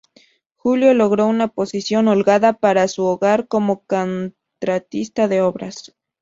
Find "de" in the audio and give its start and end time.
5.27-5.41